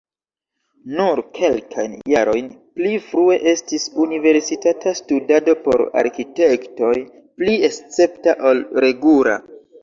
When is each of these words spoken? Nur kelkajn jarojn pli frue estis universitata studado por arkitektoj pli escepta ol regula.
Nur 0.99 1.19
kelkajn 1.39 1.91
jarojn 2.11 2.47
pli 2.79 2.93
frue 3.09 3.37
estis 3.51 3.85
universitata 4.05 4.95
studado 5.01 5.55
por 5.67 5.85
arkitektoj 6.03 6.91
pli 7.43 7.55
escepta 7.71 8.35
ol 8.53 8.65
regula. 8.89 9.39